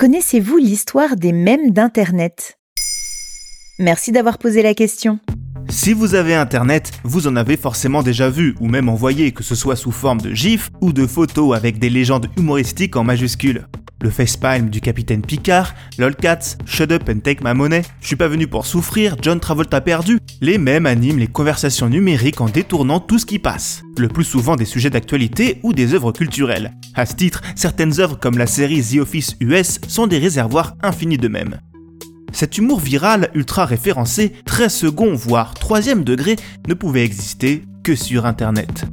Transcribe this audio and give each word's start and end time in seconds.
Connaissez-vous 0.00 0.56
l'histoire 0.56 1.14
des 1.14 1.30
mèmes 1.30 1.72
d'Internet? 1.72 2.58
Merci 3.78 4.12
d'avoir 4.12 4.38
posé 4.38 4.62
la 4.62 4.72
question. 4.72 5.18
Si 5.68 5.92
vous 5.92 6.14
avez 6.14 6.34
internet, 6.34 6.90
vous 7.04 7.26
en 7.26 7.36
avez 7.36 7.58
forcément 7.58 8.02
déjà 8.02 8.30
vu 8.30 8.54
ou 8.60 8.66
même 8.66 8.88
envoyé, 8.88 9.32
que 9.32 9.42
ce 9.42 9.54
soit 9.54 9.76
sous 9.76 9.92
forme 9.92 10.22
de 10.22 10.32
gifs 10.32 10.70
ou 10.80 10.94
de 10.94 11.06
photos 11.06 11.54
avec 11.54 11.78
des 11.78 11.90
légendes 11.90 12.28
humoristiques 12.38 12.96
en 12.96 13.04
majuscules. 13.04 13.66
Le 14.02 14.08
facepalm 14.08 14.70
du 14.70 14.80
capitaine 14.80 15.20
Picard, 15.20 15.74
lolcats, 15.98 16.56
shut 16.64 16.90
up 16.90 17.10
and 17.10 17.20
take 17.20 17.44
my 17.44 17.52
money, 17.54 17.82
je 18.00 18.06
suis 18.06 18.16
pas 18.16 18.28
venu 18.28 18.46
pour 18.46 18.64
souffrir, 18.64 19.16
John 19.20 19.40
Travolta 19.40 19.82
perdu. 19.82 20.18
Les 20.40 20.56
mêmes 20.56 20.86
animent 20.86 21.18
les 21.18 21.26
conversations 21.26 21.90
numériques 21.90 22.40
en 22.40 22.48
détournant 22.48 23.00
tout 23.00 23.18
ce 23.18 23.26
qui 23.26 23.38
passe. 23.38 23.82
Le 23.98 24.08
plus 24.08 24.24
souvent 24.24 24.56
des 24.56 24.64
sujets 24.64 24.88
d'actualité 24.88 25.60
ou 25.62 25.74
des 25.74 25.92
œuvres 25.92 26.12
culturelles. 26.12 26.72
À 26.94 27.04
ce 27.04 27.14
titre, 27.14 27.42
certaines 27.56 28.00
œuvres 28.00 28.18
comme 28.18 28.38
la 28.38 28.46
série 28.46 28.82
The 28.82 29.00
Office 29.00 29.36
US 29.40 29.78
sont 29.86 30.06
des 30.06 30.18
réservoirs 30.18 30.76
infinis 30.82 31.18
de 31.18 31.28
mêmes. 31.28 31.60
Cet 32.32 32.56
humour 32.56 32.80
viral 32.80 33.28
ultra 33.34 33.66
référencé, 33.66 34.32
très 34.46 34.70
second 34.70 35.14
voire 35.14 35.52
troisième 35.52 36.04
degré, 36.04 36.36
ne 36.68 36.74
pouvait 36.74 37.04
exister 37.04 37.64
que 37.84 37.94
sur 37.94 38.24
Internet. 38.24 38.86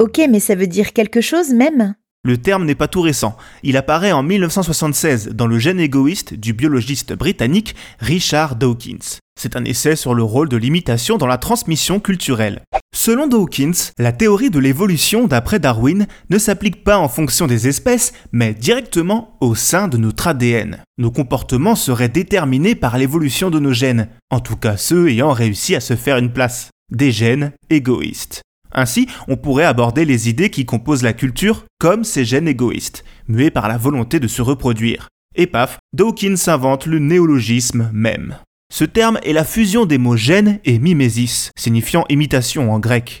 Ok, 0.00 0.20
mais 0.28 0.40
ça 0.40 0.56
veut 0.56 0.66
dire 0.66 0.92
quelque 0.92 1.20
chose 1.20 1.50
même? 1.50 1.94
Le 2.24 2.36
terme 2.36 2.64
n'est 2.64 2.74
pas 2.74 2.88
tout 2.88 3.00
récent. 3.00 3.36
Il 3.62 3.76
apparaît 3.76 4.12
en 4.12 4.22
1976 4.22 5.28
dans 5.28 5.46
le 5.46 5.58
gène 5.58 5.80
égoïste 5.80 6.34
du 6.34 6.52
biologiste 6.52 7.12
britannique 7.12 7.74
Richard 8.00 8.56
Dawkins. 8.56 9.18
C'est 9.40 9.54
un 9.54 9.64
essai 9.64 9.94
sur 9.94 10.14
le 10.14 10.24
rôle 10.24 10.48
de 10.48 10.56
l'imitation 10.56 11.16
dans 11.16 11.28
la 11.28 11.38
transmission 11.38 12.00
culturelle. 12.00 12.60
Selon 12.92 13.28
Dawkins, 13.28 13.92
la 13.96 14.10
théorie 14.10 14.50
de 14.50 14.58
l'évolution 14.58 15.28
d'après 15.28 15.60
Darwin 15.60 16.08
ne 16.28 16.38
s'applique 16.38 16.82
pas 16.82 16.98
en 16.98 17.08
fonction 17.08 17.46
des 17.46 17.68
espèces, 17.68 18.12
mais 18.32 18.52
directement 18.52 19.36
au 19.40 19.54
sein 19.54 19.86
de 19.86 19.96
notre 19.96 20.26
ADN. 20.26 20.82
Nos 20.98 21.12
comportements 21.12 21.76
seraient 21.76 22.08
déterminés 22.08 22.74
par 22.74 22.98
l'évolution 22.98 23.50
de 23.50 23.60
nos 23.60 23.72
gènes, 23.72 24.08
en 24.30 24.40
tout 24.40 24.56
cas 24.56 24.76
ceux 24.76 25.08
ayant 25.08 25.32
réussi 25.32 25.76
à 25.76 25.80
se 25.80 25.94
faire 25.94 26.18
une 26.18 26.32
place. 26.32 26.70
Des 26.90 27.12
gènes 27.12 27.52
égoïstes. 27.70 28.42
Ainsi, 28.72 29.06
on 29.28 29.36
pourrait 29.36 29.64
aborder 29.64 30.04
les 30.04 30.28
idées 30.28 30.50
qui 30.50 30.66
composent 30.66 31.02
la 31.02 31.12
culture 31.12 31.64
comme 31.78 32.04
ces 32.04 32.24
gènes 32.24 32.48
égoïstes, 32.48 33.04
mués 33.28 33.50
par 33.50 33.68
la 33.68 33.78
volonté 33.78 34.20
de 34.20 34.28
se 34.28 34.42
reproduire. 34.42 35.08
Et 35.36 35.46
paf, 35.46 35.78
Dawkins 35.92 36.48
invente 36.48 36.86
le 36.86 36.98
néologisme 36.98 37.90
même. 37.92 38.36
Ce 38.72 38.84
terme 38.84 39.18
est 39.22 39.32
la 39.32 39.44
fusion 39.44 39.86
des 39.86 39.96
mots 39.96 40.16
gène 40.16 40.58
et 40.64 40.78
mimésis, 40.78 41.50
signifiant 41.56 42.04
imitation 42.10 42.72
en 42.72 42.78
grec. 42.78 43.20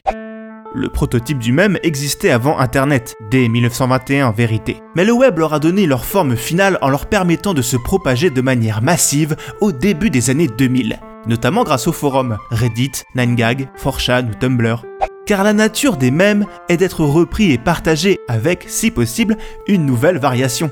Le 0.74 0.90
prototype 0.90 1.38
du 1.38 1.52
même 1.52 1.78
existait 1.82 2.30
avant 2.30 2.58
Internet, 2.58 3.14
dès 3.30 3.48
1921 3.48 4.26
en 4.26 4.32
vérité. 4.32 4.82
Mais 4.94 5.06
le 5.06 5.12
web 5.12 5.38
leur 5.38 5.54
a 5.54 5.58
donné 5.58 5.86
leur 5.86 6.04
forme 6.04 6.36
finale 6.36 6.78
en 6.82 6.90
leur 6.90 7.06
permettant 7.06 7.54
de 7.54 7.62
se 7.62 7.78
propager 7.78 8.28
de 8.28 8.42
manière 8.42 8.82
massive 8.82 9.34
au 9.62 9.72
début 9.72 10.10
des 10.10 10.28
années 10.28 10.48
2000, 10.48 10.98
notamment 11.26 11.64
grâce 11.64 11.86
aux 11.86 11.92
forums 11.92 12.36
Reddit, 12.50 12.92
9gag, 13.16 13.68
4chan 13.82 14.28
ou 14.28 14.34
Tumblr. 14.34 14.84
Car 15.28 15.44
la 15.44 15.52
nature 15.52 15.98
des 15.98 16.10
mèmes 16.10 16.46
est 16.70 16.78
d'être 16.78 17.04
repris 17.04 17.52
et 17.52 17.58
partagé 17.58 18.18
avec, 18.28 18.64
si 18.66 18.90
possible, 18.90 19.36
une 19.66 19.84
nouvelle 19.84 20.16
variation. 20.16 20.70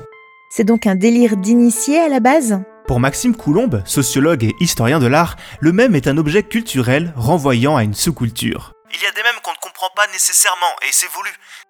C'est 0.49 0.63
donc 0.63 0.87
un 0.87 0.95
délire 0.95 1.37
d'initié 1.37 1.99
à 1.99 2.09
la 2.09 2.19
base? 2.19 2.59
Pour 2.87 2.99
Maxime 2.99 3.35
Coulombe, 3.35 3.83
sociologue 3.85 4.43
et 4.43 4.55
historien 4.59 4.97
de 4.97 5.05
l'art, 5.05 5.35
le 5.59 5.73
mème 5.73 5.93
est 5.93 6.07
un 6.07 6.17
objet 6.17 6.41
culturel 6.41 7.13
renvoyant 7.15 7.75
à 7.75 7.83
une 7.83 7.93
sous-culture. 7.93 8.73
Il 8.91 8.99
y 8.99 9.05
a 9.05 9.11
des 9.11 9.21
mèmes 9.21 9.39
qu'on 9.43 9.51
ne 9.51 9.61
comprend 9.61 9.91
pas 9.95 10.07
nécessairement 10.11 10.73
et 10.81 10.89
c'est 10.91 11.11
voulu. 11.11 11.29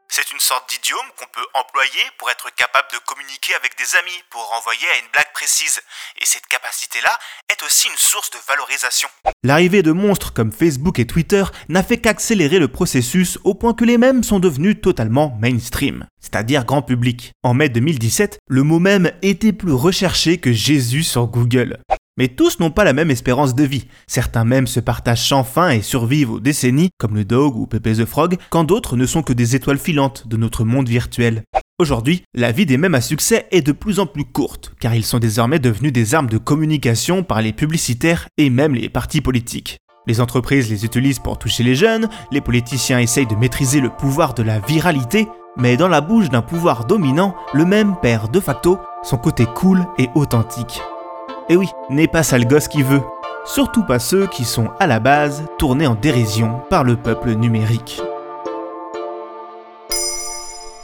C'est 0.09 0.31
une 0.31 0.39
sorte 0.39 0.69
d'idiome 0.69 1.05
qu'on 1.17 1.27
peut 1.33 1.45
employer 1.53 2.01
pour 2.17 2.29
être 2.29 2.49
capable 2.55 2.87
de 2.93 2.97
communiquer 3.05 3.53
avec 3.55 3.77
des 3.77 3.95
amis, 3.99 4.23
pour 4.29 4.41
renvoyer 4.49 4.87
à 4.95 4.99
une 4.99 5.11
blague 5.11 5.31
précise. 5.33 5.81
Et 6.21 6.25
cette 6.25 6.47
capacité-là 6.47 7.11
est 7.49 7.61
aussi 7.63 7.87
une 7.87 7.97
source 7.97 8.29
de 8.31 8.37
valorisation. 8.47 9.09
L'arrivée 9.43 9.83
de 9.83 9.91
monstres 9.91 10.33
comme 10.33 10.51
Facebook 10.51 10.99
et 10.99 11.07
Twitter 11.07 11.43
n'a 11.67 11.83
fait 11.83 11.97
qu'accélérer 11.97 12.57
le 12.57 12.69
processus 12.69 13.37
au 13.43 13.53
point 13.53 13.73
que 13.73 13.85
les 13.85 13.97
mèmes 13.97 14.23
sont 14.23 14.39
devenus 14.39 14.81
totalement 14.81 15.37
mainstream, 15.39 16.07
c'est-à-dire 16.21 16.65
grand 16.65 16.81
public. 16.81 17.33
En 17.43 17.53
mai 17.53 17.69
2017, 17.69 18.39
le 18.47 18.63
mot 18.63 18.79
mème 18.79 19.11
était 19.21 19.53
plus 19.53 19.73
recherché 19.73 20.39
que 20.39 20.53
Jésus 20.53 21.03
sur 21.03 21.27
Google. 21.27 21.79
Mais 22.17 22.29
tous 22.29 22.59
n'ont 22.59 22.71
pas 22.71 22.83
la 22.83 22.93
même 22.93 23.11
espérance 23.11 23.53
de 23.53 23.63
vie. 23.63 23.85
Certains 24.07 24.43
même 24.43 24.67
se 24.67 24.79
partagent 24.79 25.27
sans 25.27 25.43
fin 25.43 25.69
et 25.69 25.81
survivent 25.81 26.31
aux 26.31 26.39
décennies, 26.39 26.89
comme 26.97 27.15
le 27.15 27.25
Dog 27.25 27.55
ou 27.55 27.67
Pepe 27.67 27.95
the 27.95 28.05
Frog, 28.05 28.37
quand 28.49 28.63
d'autres 28.63 28.97
ne 28.97 29.05
sont 29.05 29.21
que 29.21 29.33
des 29.33 29.55
étoiles 29.55 29.77
filantes 29.77 30.27
de 30.27 30.37
notre 30.37 30.63
monde 30.63 30.89
virtuel. 30.89 31.43
Aujourd'hui, 31.79 32.23
la 32.33 32.51
vie 32.51 32.65
des 32.65 32.77
mèmes 32.77 32.95
à 32.95 33.01
succès 33.01 33.45
est 33.51 33.61
de 33.61 33.71
plus 33.71 33.99
en 33.99 34.07
plus 34.07 34.25
courte, 34.25 34.73
car 34.79 34.95
ils 34.95 35.05
sont 35.05 35.19
désormais 35.19 35.59
devenus 35.59 35.93
des 35.93 36.15
armes 36.15 36.29
de 36.29 36.39
communication 36.39 37.21
par 37.21 37.43
les 37.43 37.53
publicitaires 37.53 38.27
et 38.37 38.49
même 38.49 38.73
les 38.73 38.89
partis 38.89 39.21
politiques. 39.21 39.77
Les 40.07 40.19
entreprises 40.19 40.71
les 40.71 40.85
utilisent 40.85 41.19
pour 41.19 41.37
toucher 41.37 41.61
les 41.61 41.75
jeunes, 41.75 42.09
les 42.31 42.41
politiciens 42.41 42.97
essayent 42.97 43.27
de 43.27 43.35
maîtriser 43.35 43.79
le 43.79 43.89
pouvoir 43.89 44.33
de 44.33 44.41
la 44.41 44.59
viralité, 44.59 45.27
mais 45.55 45.77
dans 45.77 45.89
la 45.89 46.01
bouche 46.01 46.29
d'un 46.29 46.41
pouvoir 46.41 46.85
dominant, 46.85 47.35
le 47.53 47.65
même 47.65 47.95
perd 48.01 48.33
de 48.33 48.39
facto 48.39 48.79
son 49.03 49.17
côté 49.17 49.45
cool 49.45 49.85
et 49.99 50.09
authentique. 50.15 50.81
Et 51.49 51.55
oui, 51.55 51.67
n'est 51.89 52.07
pas 52.07 52.23
ça 52.23 52.37
le 52.37 52.45
gosse 52.45 52.67
qui 52.67 52.83
veut. 52.83 53.01
Surtout 53.45 53.85
pas 53.85 53.99
ceux 53.99 54.27
qui 54.27 54.43
sont 54.43 54.69
à 54.79 54.87
la 54.87 54.99
base 54.99 55.43
tournés 55.57 55.87
en 55.87 55.95
dérision 55.95 56.59
par 56.69 56.83
le 56.83 56.97
peuple 56.97 57.31
numérique. 57.35 58.01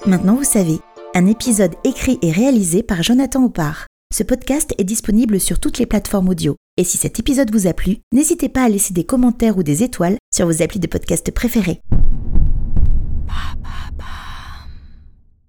Maintenant 0.05 0.35
vous 0.35 0.45
savez, 0.45 0.79
un 1.15 1.27
épisode 1.27 1.75
écrit 1.83 2.17
et 2.21 2.31
réalisé 2.31 2.81
par 2.81 3.03
Jonathan 3.03 3.43
Oppard. 3.43 3.87
Ce 4.13 4.23
podcast 4.23 4.73
est 4.77 4.83
disponible 4.85 5.39
sur 5.39 5.59
toutes 5.59 5.79
les 5.79 5.85
plateformes 5.85 6.29
audio. 6.29 6.55
Et 6.77 6.85
si 6.85 6.97
cet 6.97 7.19
épisode 7.19 7.51
vous 7.51 7.67
a 7.67 7.73
plu, 7.73 7.97
n'hésitez 8.13 8.47
pas 8.47 8.63
à 8.63 8.69
laisser 8.69 8.93
des 8.93 9.03
commentaires 9.03 9.57
ou 9.57 9.63
des 9.63 9.83
étoiles 9.83 10.17
sur 10.33 10.45
vos 10.45 10.61
applis 10.61 10.79
de 10.79 10.87
podcast 10.87 11.29
préférés. 11.31 11.81